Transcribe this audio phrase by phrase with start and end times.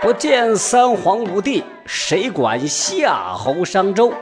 [0.00, 4.12] 不见三皇五帝，谁管夏侯商周？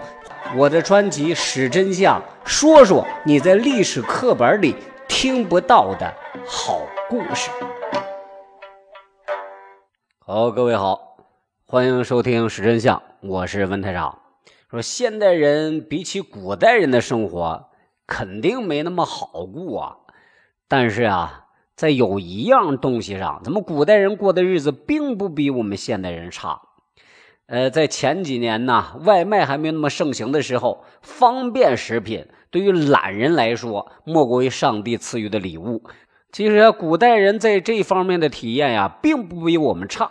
[0.57, 4.75] 我的专辑《史真相》，说说你在历史课本里
[5.07, 6.11] 听不到的
[6.47, 6.81] 好
[7.11, 7.51] 故事。
[10.21, 11.19] 好，各位好，
[11.67, 12.97] 欢迎收听《史真相》，
[13.29, 14.19] 我是温台长。
[14.71, 17.69] 说现代人比起古代人的生活，
[18.07, 19.97] 肯定没那么好过啊。
[20.67, 21.43] 但是啊。
[21.77, 26.63] 在有一样东西上，咱们古代人过的日子并不比我们现代人差。
[27.49, 35.83] 呃，在前几年呢，外卖还没那么盛行的时候，方便食品对于懒人来说，莫过于上帝赐予的礼物。
[36.33, 40.11] 其实，古代人在这方面的体验呀，并不比我们差。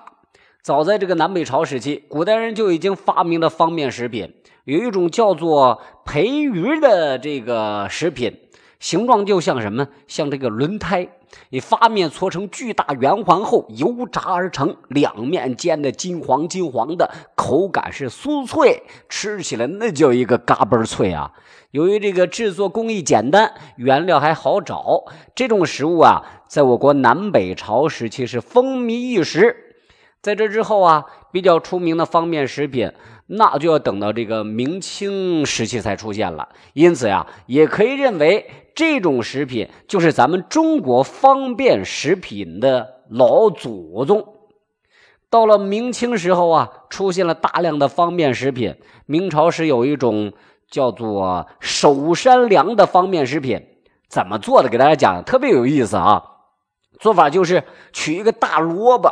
[0.62, 8.38] 早在这个南北朝时期，古代人就已经发明了方便食品，有一种叫做培鱼的这个食品。
[8.80, 9.88] 形状就像什么？
[10.08, 11.08] 像这个轮胎，
[11.50, 21.32] 以发面搓成巨大圆环后油炸而成，两面煎的金黄金黄的，口感是酥脆，吃起来那叫一个嘎嘣脆啊！
[21.72, 29.65] 由于这个制作工艺简单，原料还好找，这种食物啊，在我国南北朝时期是风靡一时。
[30.26, 32.92] 在这之后啊，比较出名的方便食品。
[33.28, 44.28] 那就要等到这个明清时期才出现了，因此呀，也可以认为这种食品就是咱们中国方便食品的老祖宗。
[45.30, 48.76] 到了明清时候啊，出现了大量的方便食品。
[49.06, 50.34] 明朝时有一种
[50.72, 53.64] 叫做守山粮的方便食品，
[54.10, 54.70] 怎么做的？
[54.70, 56.24] 给大家讲，特别有意思啊。
[57.00, 59.10] 做法就是取一个大萝卜，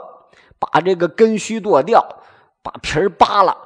[0.71, 2.05] 把这个根须剁掉，
[2.61, 3.57] 把皮儿扒了。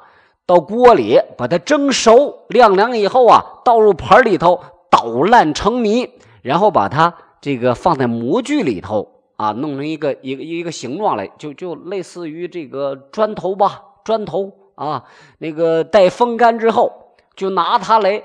[0.46, 6.10] 到锅里把它蒸熟，晾凉以后啊，倒入盆里头捣烂成泥，
[6.40, 15.04] 然后把它这个放在模具里头啊，弄成一个一个一个形状来，就就类似于这个砖头吧，砖头啊，
[15.36, 18.22] 那个待风干之后，就拿它来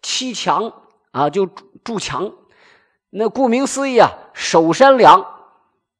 [0.00, 0.72] 砌墙
[1.10, 1.46] 啊，就
[1.84, 2.32] 筑墙。
[3.10, 5.24] 那顾名思义啊，守山梁，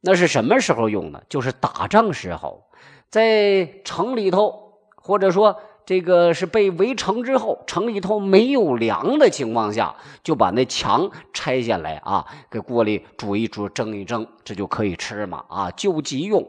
[0.06, 1.22] 那是什么时候用的？
[1.28, 2.62] 就是打仗时候，
[3.10, 4.62] 在城里头。
[4.98, 16.44] 或者说，这个是被围城之后，城里头没有粮的情况下，就把那墙拆下来啊，给锅里煮一煮，蒸一蒸，这就可以吃嘛啊，救急用。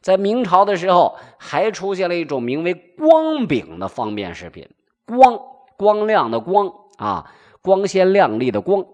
[0.00, 4.68] 在明朝的时候，还出现了一种名为光饼的方便食品，
[5.04, 5.40] 光
[5.76, 7.28] 光亮的光啊，
[7.60, 8.84] 光鲜亮丽的光，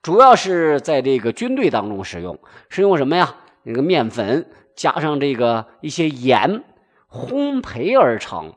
[0.00, 2.38] 主要是在这个军队当中使用，
[2.70, 3.34] 是用什么呀？
[3.64, 6.64] 那个面粉加上这个一些盐
[7.10, 8.54] 烘焙而成。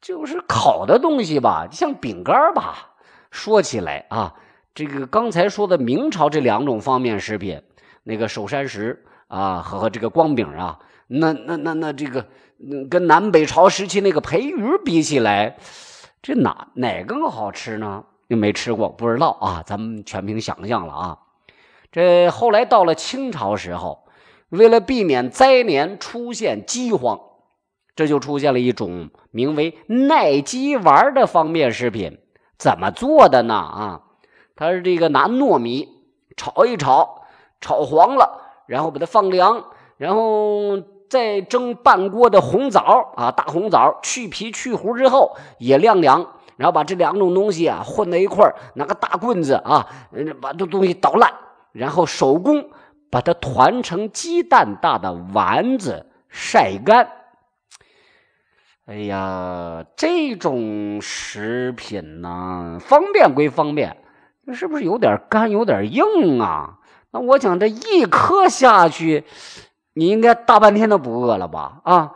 [0.00, 2.96] 就是烤的东西吧，像饼干吧。
[3.30, 4.34] 说起来啊，
[4.74, 7.62] 这个刚才说的明朝这两种方便食品，
[8.02, 12.26] 那个守山石啊和这个光饼啊，那那那那这个
[12.90, 15.56] 跟南北朝时期那个培鱼比起来，
[16.20, 18.04] 这哪哪更好吃呢？
[18.26, 19.62] 又没吃过，不知道啊。
[19.64, 21.18] 咱们全凭想象了啊。
[21.92, 24.01] 这后来到了清朝时候，
[24.52, 27.18] 为了避免灾年出现饥荒。
[27.94, 32.20] 这就出现了一种名为耐饥丸的方便食品，
[32.56, 33.54] 怎么做的呢？
[33.54, 34.00] 啊，
[34.56, 35.90] 它是这个拿糯米
[36.34, 37.24] 炒一炒，
[37.60, 39.62] 炒黄了，然后把它放凉，
[39.98, 40.80] 然后
[41.10, 46.26] 再蒸半锅的红枣啊，大红枣去皮去核之后也晾凉，
[46.56, 49.86] 然后把这两种东西啊混在一块儿，拿个大棍子啊，
[50.40, 51.30] 把这东西捣烂，
[51.72, 52.70] 然后手工
[53.12, 57.06] 把它团成鸡蛋大的丸子，晒干。
[58.86, 63.98] 哎呀，这种食品呢，方便归方便，
[64.54, 66.78] 是不是有点干，有点硬啊？
[67.10, 69.24] 那我想这一颗下去，
[69.92, 71.82] 你应该大半天都不饿了吧？
[71.84, 72.12] 啊，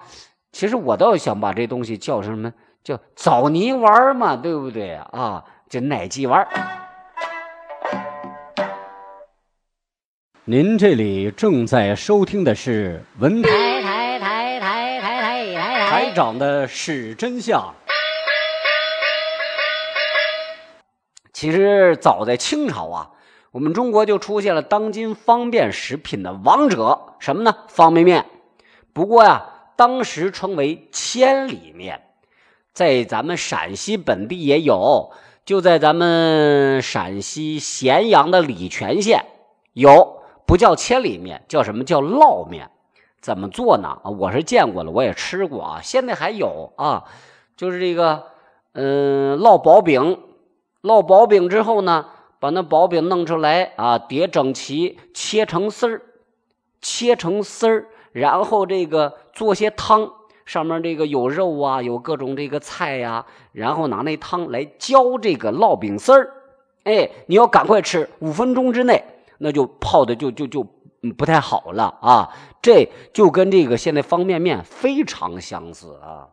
[0.50, 2.50] 其实我倒想把这东西叫什么？
[2.82, 5.44] 叫枣泥丸嘛，对不对啊？
[5.68, 6.48] 就奶鸡丸。
[10.48, 13.50] 您这里正在收听的是文台。
[13.50, 17.74] 台台台台台台台长的是真相。
[21.32, 23.10] 其实早在清朝啊，
[23.50, 27.52] 我们中国就出现了当今方便食品的王者，什么呢？
[27.66, 28.24] 方便面。
[28.92, 32.02] 不过呀，当时称为千里面，
[32.72, 35.10] 在咱们陕西本地也有，
[35.44, 39.24] 就在咱们陕西咸阳的礼泉县
[39.72, 42.70] 有，不叫千里面，叫什么叫烙面。
[43.20, 43.88] 怎么做呢？
[44.04, 45.80] 啊，我是见过了，我也吃过啊。
[45.82, 47.04] 现在还有啊，
[47.56, 48.22] 就是这个，
[48.72, 50.20] 嗯，烙薄饼，
[50.82, 52.06] 烙薄饼之后呢，
[52.38, 56.02] 把那薄饼弄出来啊，叠整齐，切成丝儿，
[56.80, 60.12] 切成丝儿，然后这个做些汤，
[60.44, 66.32] 上面这个有肉啊，有各种这个菜呀，然后拿那汤来浇这个烙饼丝儿。
[66.84, 69.02] 哎，你要赶快吃，五分钟之内
[69.38, 70.66] 那就泡的就就就
[71.16, 72.30] 不太好了啊。
[72.62, 76.28] 这就跟这个现在方便面非常相似啊。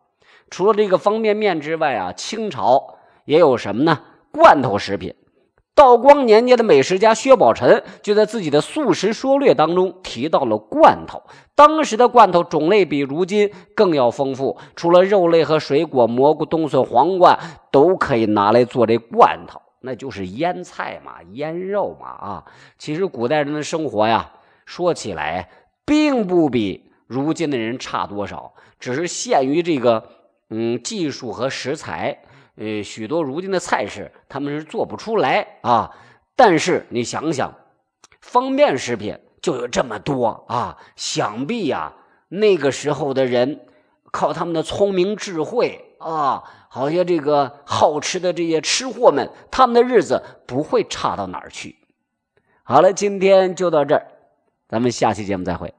[0.49, 2.95] 除了这个方便面之外啊，清朝
[3.25, 3.99] 也有什么呢？
[4.31, 5.15] 罐头食品。
[5.75, 11.23] 道光年间的美食家薛宝辰就在自己的《素食说略》当中提到了罐头。
[11.55, 17.39] 当时的罐头种类比如今更要丰富，除了肉类和水果，蘑菇、冬笋、黄瓜
[17.71, 22.45] 都可以拿来做这罐头，那就是腌菜嘛，腌肉嘛啊。
[22.77, 24.31] 其实古代人的生活呀，
[24.65, 25.49] 说起来
[25.85, 30.09] 并不比如今的人差多少，只是限于这个
[30.49, 32.23] 嗯技术和食材。
[32.55, 35.91] 呃，许多如今的菜式他们是做不出来啊。
[36.35, 37.53] 但是你想想，
[38.21, 41.93] 方便食品就有这么多啊，想必呀，
[42.29, 43.59] 那个时候的人
[44.11, 51.77] 靠他们的聪明智慧啊，好些这个好吃的这些吃货们，他们的日子不会差到哪儿去。
[52.63, 54.07] 好了，今天就到这儿，
[54.67, 55.73] 咱们下期节目再会。